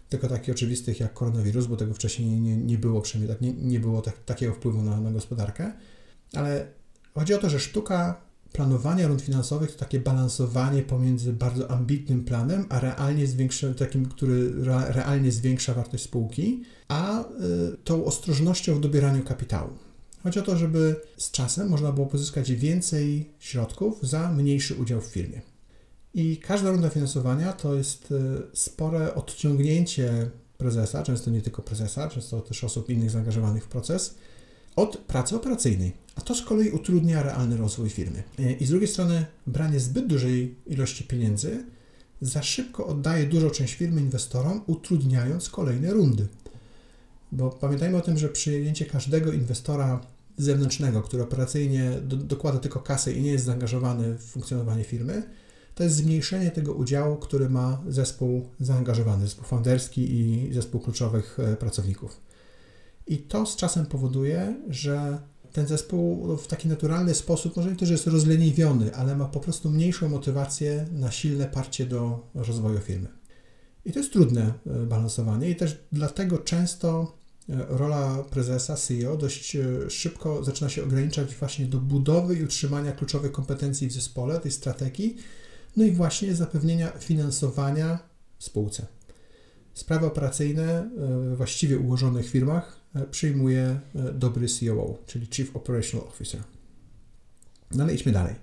tylko 0.09 0.27
takich 0.27 0.55
oczywistych 0.55 0.99
jak 0.99 1.13
koronawirus, 1.13 1.65
bo 1.65 1.77
tego 1.77 1.93
wcześniej 1.93 2.41
nie, 2.41 2.57
nie 2.57 2.77
było, 2.77 3.01
przynajmniej 3.01 3.35
tak, 3.35 3.41
nie, 3.41 3.53
nie 3.53 3.79
było 3.79 4.01
tak, 4.01 4.23
takiego 4.25 4.53
wpływu 4.53 4.81
na, 4.81 5.01
na 5.01 5.11
gospodarkę, 5.11 5.73
ale 6.33 6.67
chodzi 7.13 7.33
o 7.33 7.37
to, 7.37 7.49
że 7.49 7.59
sztuka 7.59 8.21
planowania 8.53 9.07
rund 9.07 9.21
finansowych 9.21 9.71
to 9.71 9.79
takie 9.79 9.99
balansowanie 9.99 10.81
pomiędzy 10.81 11.33
bardzo 11.33 11.71
ambitnym 11.71 12.23
planem, 12.23 12.65
a 12.69 12.79
realnie 12.79 13.27
zwiększa, 13.27 13.73
takim, 13.73 14.05
który 14.05 14.65
realnie 14.65 15.31
zwiększa 15.31 15.73
wartość 15.73 16.03
spółki, 16.03 16.63
a 16.87 17.21
y, 17.21 17.25
tą 17.83 18.05
ostrożnością 18.05 18.75
w 18.75 18.79
dobieraniu 18.79 19.23
kapitału. 19.23 19.69
Chodzi 20.23 20.39
o 20.39 20.41
to, 20.41 20.57
żeby 20.57 20.95
z 21.17 21.31
czasem 21.31 21.69
można 21.69 21.91
było 21.91 22.07
pozyskać 22.07 22.51
więcej 22.51 23.29
środków 23.39 23.99
za 24.01 24.31
mniejszy 24.31 24.75
udział 24.75 25.01
w 25.01 25.05
firmie. 25.05 25.41
I 26.13 26.37
każda 26.37 26.71
runda 26.71 26.89
finansowania 26.89 27.53
to 27.53 27.75
jest 27.75 28.11
y, 28.11 28.41
spore 28.53 29.15
odciągnięcie 29.15 30.29
prezesa, 30.57 31.03
często 31.03 31.31
nie 31.31 31.41
tylko 31.41 31.61
prezesa, 31.61 32.09
często 32.09 32.41
też 32.41 32.63
osób 32.63 32.89
innych 32.89 33.09
zaangażowanych 33.11 33.63
w 33.63 33.67
proces, 33.67 34.15
od 34.75 34.97
pracy 34.97 35.35
operacyjnej, 35.35 35.91
a 36.15 36.21
to 36.21 36.35
z 36.35 36.41
kolei 36.41 36.69
utrudnia 36.69 37.23
realny 37.23 37.57
rozwój 37.57 37.89
firmy. 37.89 38.23
I 38.59 38.65
z 38.65 38.69
drugiej 38.69 38.87
strony 38.87 39.25
branie 39.47 39.79
zbyt 39.79 40.07
dużej 40.07 40.55
ilości 40.67 41.03
pieniędzy 41.03 41.63
za 42.21 42.43
szybko 42.43 42.87
oddaje 42.87 43.25
dużą 43.25 43.49
część 43.49 43.73
firmy 43.73 44.01
inwestorom, 44.01 44.61
utrudniając 44.67 45.49
kolejne 45.49 45.91
rundy. 45.93 46.27
Bo 47.31 47.49
pamiętajmy 47.49 47.97
o 47.97 48.01
tym, 48.01 48.17
że 48.17 48.29
przyjęcie 48.29 48.85
każdego 48.85 49.31
inwestora 49.31 50.01
zewnętrznego, 50.37 51.01
który 51.01 51.23
operacyjnie 51.23 51.91
do, 52.01 52.15
dokłada 52.15 52.59
tylko 52.59 52.79
kasę 52.79 53.13
i 53.13 53.21
nie 53.21 53.31
jest 53.31 53.45
zaangażowany 53.45 54.17
w 54.17 54.23
funkcjonowanie 54.23 54.83
firmy, 54.83 55.23
to 55.75 55.83
jest 55.83 55.95
zmniejszenie 55.95 56.51
tego 56.51 56.73
udziału, 56.73 57.15
który 57.15 57.49
ma 57.49 57.81
zespół 57.87 58.49
zaangażowany, 58.59 59.27
zespół 59.27 59.45
founderski 59.45 60.19
i 60.19 60.53
zespół 60.53 60.81
kluczowych 60.81 61.37
e, 61.39 61.55
pracowników. 61.55 62.21
I 63.11 63.17
to 63.17 63.45
z 63.45 63.55
czasem 63.55 63.85
powoduje, 63.85 64.55
że 64.69 65.19
ten 65.51 65.67
zespół 65.67 66.37
w 66.37 66.47
taki 66.47 66.67
naturalny 66.67 67.15
sposób, 67.15 67.55
może 67.55 67.69
nie 67.69 67.75
to, 67.75 67.85
że 67.85 67.93
jest 67.93 68.07
rozleniwiony, 68.07 68.95
ale 68.95 69.15
ma 69.15 69.25
po 69.25 69.39
prostu 69.39 69.69
mniejszą 69.69 70.09
motywację 70.09 70.85
na 70.91 71.11
silne 71.11 71.45
parcie 71.45 71.85
do 71.85 72.27
rozwoju 72.33 72.79
firmy. 72.79 73.07
I 73.85 73.91
to 73.91 73.99
jest 73.99 74.13
trudne 74.13 74.53
e, 74.67 74.85
balansowanie 74.85 75.49
i 75.49 75.55
też 75.55 75.83
dlatego 75.91 76.37
często 76.37 77.17
e, 77.49 77.65
rola 77.69 78.23
prezesa, 78.29 78.75
CEO 78.75 79.17
dość 79.17 79.55
e, 79.55 79.89
szybko 79.89 80.43
zaczyna 80.43 80.69
się 80.69 80.83
ograniczać 80.83 81.35
właśnie 81.35 81.65
do 81.65 81.77
budowy 81.77 82.35
i 82.35 82.43
utrzymania 82.43 82.91
kluczowych 82.91 83.31
kompetencji 83.31 83.87
w 83.87 83.93
zespole, 83.93 84.39
tej 84.39 84.51
strategii, 84.51 85.17
no 85.77 85.83
i 85.83 85.91
właśnie 85.91 86.35
zapewnienia 86.35 86.91
finansowania 86.91 87.99
spółce. 88.39 88.85
Sprawy 89.91 90.07
operacyjne 90.07 90.89
w 90.95 91.33
właściwie 91.37 91.79
ułożonych 91.79 92.29
firmach 92.29 92.81
E, 92.95 93.05
przyjmuje 93.05 93.79
e, 93.95 94.13
dobry 94.13 94.47
COO, 94.47 94.97
czyli 95.05 95.27
Chief 95.31 95.55
Operational 95.55 96.07
Officer. 96.07 96.41
No 97.71 97.83
ale 97.83 97.93
idźmy 97.93 98.11
dalej. 98.11 98.35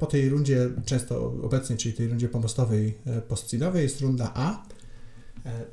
Po 0.00 0.06
tej 0.06 0.28
rundzie 0.28 0.70
często 0.86 1.26
obecnej, 1.42 1.78
czyli 1.78 1.94
tej 1.94 2.08
rundzie 2.08 2.28
pomostowej, 2.28 2.98
e, 3.06 3.22
postseedowej 3.22 3.82
jest 3.82 4.00
runda 4.00 4.32
A, 4.34 4.64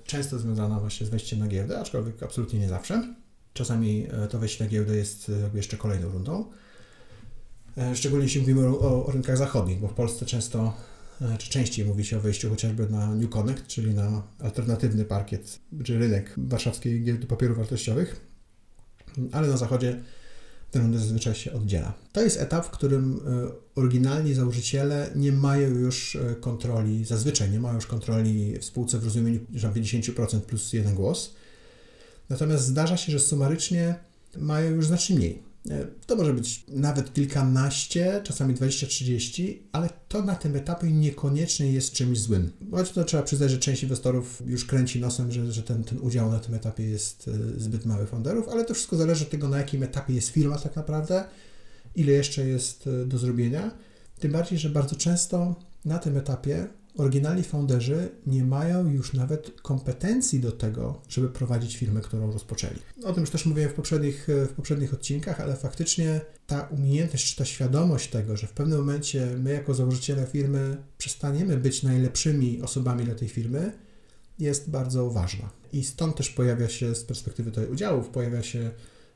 często 0.04 0.40
związana 0.40 0.80
właśnie 0.80 1.08
z 1.08 1.10
wejściem 1.10 1.40
na 1.40 1.48
giełdę, 1.48 1.80
aczkolwiek 1.80 2.24
absolutnie 2.24 2.60
nie 2.60 2.70
zawsze. 2.70 3.16
Czasami 3.54 4.08
to 4.30 4.40
wejście 4.40 4.64
na 4.64 4.70
giełdę 4.70 4.96
jest 4.96 5.32
jeszcze 5.54 5.78
kolejną 5.78 6.10
rundą. 6.10 6.46
Szczególnie 7.94 8.26
jeśli 8.26 8.42
mówimy 8.42 8.68
o, 8.68 9.06
o 9.06 9.12
rynkach 9.12 9.38
zachodnich, 9.38 9.80
bo 9.80 9.88
w 9.88 9.94
Polsce 9.94 10.26
często 10.26 10.74
E, 10.91 10.91
czy 11.38 11.50
częściej 11.50 11.86
mówi 11.86 12.06
się 12.06 12.18
o 12.18 12.22
wejściu 12.22 12.50
chociażby 12.50 12.90
na 12.90 13.16
New 13.16 13.30
Connect, 13.30 13.68
czyli 13.68 13.94
na 13.94 14.24
alternatywny 14.40 15.06
parkiet, 15.06 15.60
czy 15.84 16.00
rynek 16.00 16.34
warszawskiej 16.38 17.04
giełdy 17.04 17.28
papierów 17.28 17.58
wartościowych, 17.58 18.22
ale 19.32 19.48
na 19.48 19.58
zachodzie 19.58 20.02
te 20.72 20.80
rundy 20.80 21.00
zazwyczaj 21.00 21.36
się 21.36 21.54
oddziela. 21.54 21.94
To 22.12 22.22
jest 22.22 22.42
etap, 22.42 22.66
w 22.66 22.70
którym 22.70 23.20
oryginalni 23.76 24.34
założyciele 24.34 25.12
nie 25.16 25.32
mają 25.32 25.70
już 25.70 26.18
kontroli, 26.42 27.06
zazwyczaj 27.06 27.52
nie 27.52 27.60
mają 27.60 27.76
już 27.76 27.86
kontroli 27.86 28.60
w 28.60 28.66
spółce 28.66 29.00
w 29.00 29.04
rozumieniu, 29.04 29.40
że 29.56 29.70
50% 29.70 30.42
plus 30.42 30.74
jeden 30.74 30.96
głos. 30.96 31.34
Natomiast 32.30 32.66
zdarza 32.66 32.98
się, 32.98 33.12
że 33.12 33.20
sumarycznie 33.20 33.96
mają 34.38 34.72
już 34.72 34.88
znacznie 34.88 35.16
mniej. 35.16 35.44
E, 35.70 35.88
to 36.06 36.16
może 36.16 36.34
być 36.34 36.64
nawet 36.68 37.14
kilkanaście, 37.14 38.22
czasami 38.24 38.56
20-30, 38.56 39.58
ale 39.72 39.90
to 40.08 40.22
na 40.22 40.36
tym 40.36 40.56
etapie 40.56 40.92
niekoniecznie 40.92 41.72
jest 41.72 41.94
czymś 41.94 42.20
złym. 42.20 42.52
Choć 42.72 42.92
to 42.92 43.04
trzeba 43.04 43.24
przyznać, 43.24 43.52
że 43.52 43.58
część 43.58 43.84
inwestorów 43.84 44.42
już 44.46 44.66
kręci 44.66 45.00
nosem, 45.00 45.32
że, 45.32 45.52
że 45.52 45.64
ten, 45.64 45.84
ten 45.84 46.00
udział 46.00 46.32
na 46.32 46.40
tym 46.40 46.56
etapie 46.56 46.84
jest 46.84 47.28
e, 47.28 47.60
zbyt 47.60 47.86
mały 47.86 48.06
founderów, 48.06 48.50
ale 48.50 48.66
to 48.66 48.74
wszystko 48.74 48.98
zależy 48.98 49.24
od 49.26 49.30
tego, 49.30 49.50
na 49.50 49.58
jakim 49.58 49.84
etapie 49.84 50.14
jest 50.14 50.30
firma 50.30 50.58
tak 50.58 50.76
naprawdę, 50.76 51.24
ile 51.96 52.12
jeszcze 52.12 52.48
jest 52.48 52.88
e, 52.88 53.06
do 53.06 53.18
zrobienia. 53.18 53.72
Tym 54.20 54.32
bardziej, 54.32 54.60
że 54.60 54.70
bardzo 54.70 54.96
często 54.96 55.56
na 55.86 56.00
tym 56.00 56.18
etapie 56.18 56.68
oryginalni 56.98 57.44
founderzy 57.44 58.10
nie 58.26 58.44
mają 58.44 58.90
już 58.90 59.14
nawet 59.14 59.62
kompetencji 59.62 60.40
do 60.40 60.52
tego, 60.52 61.02
żeby 61.10 61.30
prowadzić 61.30 61.78
firmę, 61.78 62.02
którą 62.02 62.32
rozpoczęli. 62.32 62.80
O 63.04 63.14
tym 63.14 63.22
już 63.22 63.30
też 63.30 63.46
mówiłem 63.46 63.70
w 63.70 63.74
poprzednich, 63.74 64.28
w 64.28 64.54
poprzednich 64.54 64.94
odcinkach, 64.94 65.42
ale 65.42 65.56
faktycznie 65.56 66.22
ta 66.48 66.62
umiejętność 66.62 67.32
czy 67.32 67.36
ta 67.36 67.46
świadomość 67.46 68.10
tego, 68.10 68.38
że 68.38 68.48
w 68.48 68.54
pewnym 68.54 68.80
momencie 68.80 69.36
my 69.40 69.54
jako 69.54 69.74
założyciele 69.74 70.28
firmy 70.28 70.78
przestaniemy 70.98 71.58
być 71.58 71.84
najlepszymi 71.84 72.62
osobami 72.62 73.06
dla 73.06 73.16
tej 73.16 73.28
firmy, 73.28 73.72
jest 74.40 74.70
bardzo 74.70 75.10
ważna. 75.10 75.50
I 75.74 75.84
stąd 75.84 76.16
też 76.16 76.30
pojawia 76.30 76.70
się 76.70 76.96
z 76.96 77.04
perspektywy 77.04 77.52
tutaj 77.52 77.70
udziałów, 77.70 78.10
pojawia 78.10 78.44
się 78.44 78.72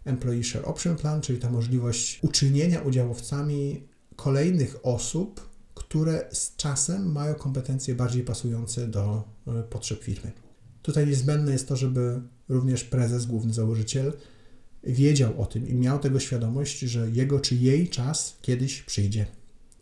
Employee 0.05 0.43
Share 0.43 0.65
Option 0.65 0.95
Plan, 0.95 1.21
czyli 1.21 1.39
ta 1.39 1.51
możliwość 1.51 2.19
uczynienia 2.21 2.81
udziałowcami 2.81 3.87
kolejnych 4.15 4.75
osób, 4.83 5.54
które 5.75 6.27
z 6.31 6.55
czasem 6.55 7.11
mają 7.11 7.35
kompetencje 7.35 7.95
bardziej 7.95 8.23
pasujące 8.23 8.87
do 8.87 9.23
e, 9.47 9.63
potrzeb 9.63 10.03
firmy. 10.03 10.31
Tutaj 10.81 11.07
niezbędne 11.07 11.51
jest 11.51 11.67
to, 11.67 11.75
żeby 11.75 12.21
również 12.49 12.83
prezes, 12.83 13.25
główny 13.25 13.53
założyciel, 13.53 14.13
wiedział 14.83 15.41
o 15.41 15.45
tym 15.45 15.67
i 15.67 15.73
miał 15.73 15.99
tego 15.99 16.19
świadomość, 16.19 16.79
że 16.79 17.09
jego 17.09 17.39
czy 17.39 17.55
jej 17.55 17.89
czas 17.89 18.37
kiedyś 18.41 18.81
przyjdzie 18.81 19.25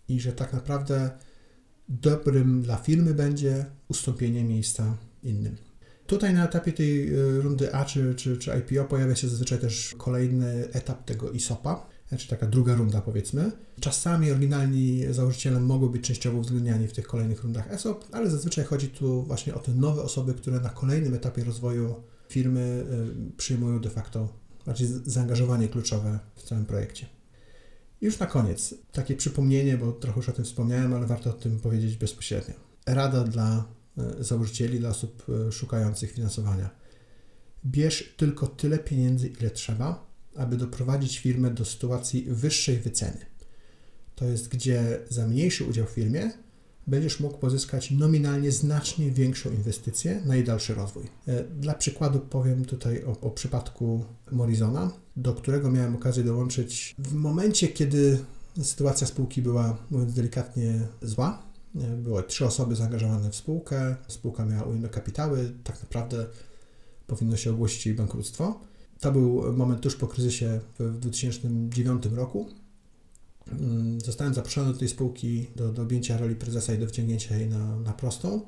i 0.10 0.20
że 0.20 0.34
tak 0.34 0.54
naprawdę 0.54 1.12
dobrym 1.90 2.62
dla 2.62 2.78
firmy 2.78 3.14
będzie 3.14 3.66
ustąpienie 3.88 4.44
miejsca 4.44 4.98
innym. 5.24 5.58
Tutaj 6.08 6.34
na 6.34 6.46
etapie 6.46 6.74
tej 6.74 7.14
e, 7.14 7.42
rundy 7.42 7.74
A 7.76 7.86
czy, 7.86 8.16
czy, 8.16 8.38
czy 8.38 8.52
IPO 8.60 8.86
pojawia 8.86 9.16
się 9.16 9.30
zazwyczaj 9.30 9.60
też 9.60 9.96
kolejny 9.98 10.68
etap 10.72 11.06
tego 11.06 11.32
ISOPA, 11.32 11.93
znaczy 12.14 12.30
taka 12.30 12.48
druga 12.48 12.76
runda 12.76 13.02
powiedzmy. 13.02 13.52
Czasami 13.80 14.32
oryginalni 14.32 15.04
założyciele 15.12 15.60
mogą 15.60 15.88
być 15.88 16.04
częściowo 16.04 16.38
uwzględniani 16.38 16.88
w 16.88 16.94
tych 16.94 17.08
kolejnych 17.08 17.44
rundach 17.44 17.72
ESOP, 17.72 18.06
ale 18.12 18.30
zazwyczaj 18.30 18.66
chodzi 18.66 18.88
tu 18.88 19.24
właśnie 19.24 19.56
o 19.56 19.60
te 19.60 19.72
nowe 19.72 20.02
osoby, 20.02 20.34
które 20.34 20.60
na 20.60 20.70
kolejnym 20.70 21.14
etapie 21.14 21.44
rozwoju 21.44 21.96
firmy 22.30 22.86
y, 23.32 23.38
przyjmują 23.38 23.82
de 23.82 23.90
facto 23.90 24.30
bardziej 24.66 24.88
zaangażowanie 25.06 25.68
kluczowe 25.68 26.20
w 26.36 26.44
całym 26.44 26.66
projekcie. 26.66 27.06
I 28.02 28.06
już 28.06 28.20
na 28.20 28.26
koniec, 28.26 28.76
takie 28.92 29.16
przypomnienie, 29.16 29.78
bo 29.78 29.92
trochę 29.92 30.20
już 30.20 30.30
o 30.30 30.32
tym 30.32 30.46
wspomniałem, 30.46 30.94
ale 30.94 31.08
warto 31.08 31.30
o 31.30 31.34
tym 31.34 31.60
powiedzieć 31.60 31.98
bezpośrednio. 31.98 32.56
Rada 32.86 33.24
dla 33.24 33.66
y, 34.20 34.24
założycieli, 34.24 34.80
dla 34.80 34.90
osób 34.90 35.24
y, 35.48 35.52
szukających 35.52 36.12
finansowania. 36.12 36.70
Bierz 37.66 38.14
tylko 38.18 38.48
tyle 38.48 38.80
pieniędzy, 38.80 39.28
ile 39.28 39.50
trzeba, 39.50 40.13
aby 40.36 40.58
doprowadzić 40.58 41.20
firmę 41.20 41.50
do 41.50 41.66
sytuacji 41.66 42.26
wyższej 42.30 42.80
wyceny. 42.80 43.26
To 44.16 44.26
jest, 44.26 44.48
gdzie 44.48 45.00
za 45.10 45.28
mniejszy 45.28 45.66
udział 45.66 45.86
w 45.86 45.90
firmie 45.90 46.32
będziesz 46.88 47.20
mógł 47.20 47.38
pozyskać 47.38 47.92
nominalnie 47.92 48.52
znacznie 48.52 49.12
większą 49.12 49.52
inwestycję 49.52 50.22
na 50.26 50.36
jej 50.36 50.44
dalszy 50.44 50.74
rozwój. 50.74 51.04
E, 51.28 51.44
dla 51.44 51.74
przykładu 51.74 52.20
powiem 52.20 52.66
tutaj 52.66 53.04
o, 53.04 53.20
o 53.22 53.32
przypadku 53.32 54.06
Morizona, 54.32 54.92
do 55.16 55.34
którego 55.34 55.72
miałem 55.72 55.96
okazję 55.96 56.24
dołączyć 56.24 56.96
w 56.98 57.14
momencie, 57.14 57.68
kiedy 57.68 58.20
sytuacja 58.62 59.08
spółki 59.08 59.42
była, 59.42 59.78
mówiąc 59.92 60.14
delikatnie, 60.14 60.80
zła. 61.02 61.44
E, 61.76 61.98
były 61.98 62.24
trzy 62.24 62.46
osoby 62.46 62.76
zaangażowane 62.76 63.30
w 63.30 63.36
spółkę, 63.36 63.96
spółka 64.08 64.46
miała 64.46 64.64
ujemne 64.64 64.90
kapitały, 64.90 65.54
tak 65.64 65.82
naprawdę 65.82 66.26
powinno 67.08 67.38
się 67.38 67.52
ogłosić 67.52 67.86
jej 67.86 67.96
bankructwo. 67.96 68.60
To 69.00 69.12
był 69.12 69.54
moment 69.54 69.82
tuż 69.82 69.96
po 69.96 70.08
kryzysie 70.08 70.60
w 70.80 71.00
2009 71.00 72.06
roku. 72.06 72.50
Mm, 73.48 74.02
zostałem 74.02 74.34
zaproszony 74.34 74.74
do 74.74 74.80
tej 74.80 74.88
spółki 74.88 75.48
do, 75.56 75.72
do 75.72 75.82
objęcia 75.82 76.18
roli 76.18 76.36
prezesa 76.36 76.74
i 76.74 76.78
do 76.78 76.88
wciągnięcia 76.88 77.38
jej 77.38 77.50
na, 77.50 77.80
na 77.80 77.94
prostą. 77.94 78.42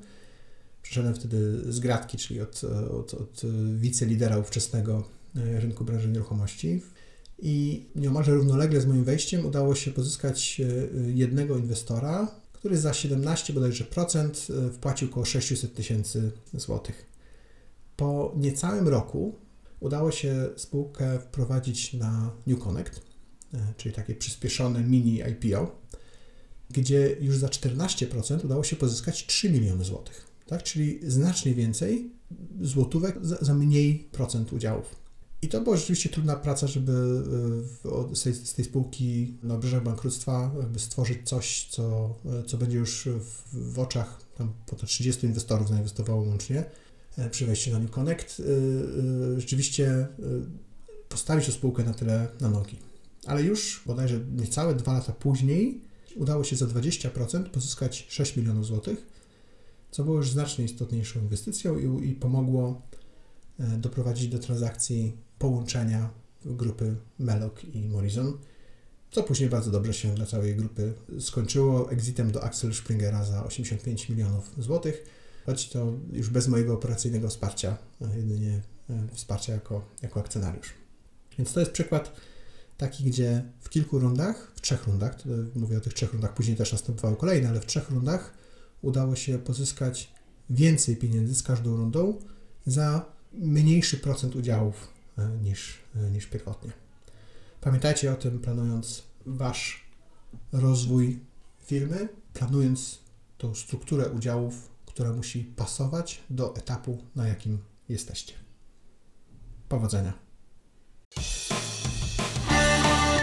Przeszedłem 0.81 1.15
wtedy 1.15 1.73
z 1.73 1.79
gratki, 1.79 2.17
czyli 2.17 2.41
od, 2.41 2.63
od, 2.91 3.13
od 3.13 3.41
wicelidera 3.75 4.37
ówczesnego 4.37 5.03
e, 5.35 5.59
rynku 5.59 5.85
branży 5.85 6.09
nieruchomości. 6.09 6.81
I 7.39 7.85
nieomalże 7.95 8.33
równolegle 8.33 8.81
z 8.81 8.85
moim 8.85 9.03
wejściem 9.03 9.45
udało 9.45 9.75
się 9.75 9.91
pozyskać 9.91 10.61
e, 10.61 11.11
jednego 11.11 11.57
inwestora, 11.57 12.31
który 12.53 12.77
za 12.77 12.93
17 12.93 13.53
bodajże 13.53 13.83
procent 13.83 14.47
e, 14.67 14.71
wpłacił 14.71 15.09
około 15.09 15.25
600 15.25 15.73
tysięcy 15.73 16.31
złotych. 16.53 17.05
Po 17.97 18.33
niecałym 18.37 18.87
roku 18.87 19.35
udało 19.85 20.11
się 20.11 20.49
spółkę 20.55 21.19
wprowadzić 21.19 21.93
na 21.93 22.31
New 22.47 22.59
Connect, 22.59 23.01
e, 23.53 23.73
czyli 23.77 23.95
takie 23.95 24.15
przyspieszone 24.15 24.83
mini 24.83 25.21
IPO, 25.31 25.81
gdzie 26.69 27.17
już 27.21 27.37
za 27.37 27.47
14% 27.47 28.45
udało 28.45 28.63
się 28.63 28.75
pozyskać 28.75 29.25
3 29.25 29.49
miliony 29.49 29.83
złotych, 29.83 30.27
tak? 30.47 30.63
czyli 30.63 30.99
znacznie 31.03 31.53
więcej 31.53 32.11
złotówek 32.61 33.17
za, 33.21 33.37
za 33.41 33.53
mniej 33.53 34.09
procent 34.11 34.53
udziałów. 34.53 34.95
I 35.41 35.47
to 35.47 35.61
była 35.61 35.77
rzeczywiście 35.77 36.09
trudna 36.09 36.35
praca, 36.35 36.67
żeby 36.67 37.23
e, 38.11 38.15
z 38.15 38.23
tej, 38.23 38.33
z 38.33 38.53
tej 38.53 38.65
spółki 38.65 39.37
na 39.43 39.55
obrzeżach 39.55 39.83
bankructwa 39.83 40.51
stworzyć 40.77 41.17
coś, 41.29 41.67
co, 41.71 42.15
e, 42.25 42.43
co 42.43 42.57
będzie 42.57 42.77
już 42.77 43.07
w, 43.19 43.73
w 43.73 43.79
oczach 43.79 44.21
tam 44.37 44.53
po 44.65 44.75
to 44.75 44.85
30 44.85 45.25
inwestorów 45.25 45.69
zainwestowało 45.69 46.23
łącznie, 46.23 46.65
przy 47.31 47.45
wejściu 47.45 47.71
na 47.71 47.79
New 47.79 47.91
Connect, 47.91 48.39
e, 48.39 48.43
e, 48.43 49.39
rzeczywiście 49.39 50.07
postawić 51.09 51.45
tę 51.45 51.51
spółkę 51.51 51.83
na 51.83 51.93
tyle 51.93 52.27
na 52.41 52.49
nogi. 52.49 52.79
Ale 53.25 53.43
już 53.43 53.83
bodajże 53.85 54.19
niecałe 54.19 54.75
dwa 54.75 54.93
lata 54.93 55.13
później 55.13 55.81
udało 56.15 56.43
się 56.43 56.55
za 56.55 56.65
20% 56.65 57.43
pozyskać 57.49 58.05
6 58.09 58.37
milionów 58.37 58.65
złotych, 58.65 59.07
co 59.91 60.03
było 60.03 60.17
już 60.17 60.29
znacznie 60.29 60.65
istotniejszą 60.65 61.19
inwestycją 61.19 61.79
i, 61.79 62.09
i 62.09 62.13
pomogło 62.13 62.81
doprowadzić 63.77 64.27
do 64.27 64.39
transakcji 64.39 65.17
połączenia 65.39 66.09
grupy 66.45 66.95
Melok 67.19 67.75
i 67.75 67.87
Morrison, 67.87 68.37
co 69.11 69.23
później 69.23 69.49
bardzo 69.49 69.71
dobrze 69.71 69.93
się 69.93 70.15
dla 70.15 70.25
całej 70.25 70.55
grupy 70.55 70.93
skończyło 71.19 71.91
exitem 71.91 72.31
do 72.31 72.43
Axel 72.43 72.73
Springera 72.73 73.25
za 73.25 73.43
85 73.43 74.09
milionów 74.09 74.51
złotych 74.57 75.03
choć 75.45 75.69
to 75.69 75.93
już 76.11 76.29
bez 76.29 76.47
mojego 76.47 76.73
operacyjnego 76.73 77.29
wsparcia, 77.29 77.77
jedynie 78.15 78.61
e, 78.89 79.07
wsparcia 79.13 79.53
jako, 79.53 79.85
jako 80.01 80.19
akcjonariusz. 80.19 80.73
Więc 81.37 81.53
to 81.53 81.59
jest 81.59 81.71
przykład 81.71 82.15
taki, 82.77 83.03
gdzie 83.03 83.43
w 83.59 83.69
kilku 83.69 83.99
rundach, 83.99 84.51
w 84.55 84.61
trzech 84.61 84.87
rundach, 84.87 85.17
mówię 85.55 85.77
o 85.77 85.81
tych 85.81 85.93
trzech 85.93 86.13
rundach, 86.13 86.33
później 86.33 86.57
też 86.57 86.71
następowały 86.71 87.15
kolejne, 87.15 87.49
ale 87.49 87.61
w 87.61 87.65
trzech 87.65 87.89
rundach 87.89 88.33
udało 88.81 89.15
się 89.15 89.39
pozyskać 89.39 90.11
więcej 90.49 90.97
pieniędzy 90.97 91.35
z 91.35 91.43
każdą 91.43 91.77
rundą 91.77 92.17
za 92.65 93.05
mniejszy 93.33 93.97
procent 93.97 94.35
udziałów 94.35 94.87
e, 95.17 95.29
niż, 95.43 95.79
e, 95.95 96.11
niż 96.11 96.25
pierwotnie. 96.25 96.71
Pamiętajcie 97.61 98.11
o 98.11 98.15
tym, 98.15 98.39
planując 98.39 99.03
Wasz 99.25 99.85
rozwój 100.51 101.19
firmy, 101.65 102.09
planując 102.33 102.99
tą 103.37 103.55
strukturę 103.55 104.09
udziałów 104.09 104.74
która 104.95 105.13
musi 105.13 105.39
pasować 105.39 106.23
do 106.29 106.55
etapu, 106.55 106.97
na 107.15 107.27
jakim 107.27 107.59
jesteście. 107.89 108.33
Powodzenia. 109.69 110.13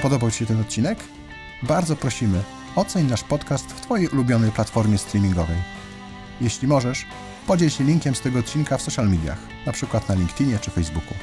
Podobał 0.02 0.30
Ci 0.30 0.38
się 0.38 0.46
ten 0.46 0.60
odcinek? 0.60 0.98
Bardzo 1.62 1.96
prosimy, 1.96 2.42
oceń 2.76 3.06
nasz 3.06 3.24
podcast 3.24 3.66
w 3.66 3.80
Twojej 3.80 4.08
ulubionej 4.08 4.52
platformie 4.52 4.98
streamingowej. 4.98 5.56
Jeśli 6.40 6.68
możesz, 6.68 7.06
podziel 7.46 7.70
się 7.70 7.84
linkiem 7.84 8.14
z 8.14 8.20
tego 8.20 8.38
odcinka 8.38 8.78
w 8.78 8.82
social 8.82 9.08
mediach, 9.08 9.38
np. 9.66 10.00
na 10.08 10.14
LinkedInie 10.14 10.58
czy 10.58 10.70
Facebooku. 10.70 11.14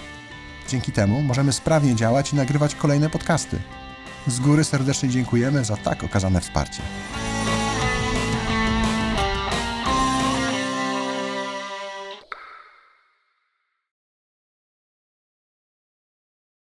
Dzięki 0.70 0.92
temu 0.92 1.22
możemy 1.22 1.54
sprawnie 1.54 1.96
działać 1.96 2.34
i 2.34 2.36
nagrywać 2.36 2.76
kolejne 2.76 3.10
podcasty. 3.10 3.60
Z 4.28 4.40
góry 4.40 4.64
serdecznie 4.64 5.10
dziękujemy 5.10 5.66
za 5.66 5.78
tak 5.78 6.04
okazane 6.04 6.42
wsparcie. 6.42 6.82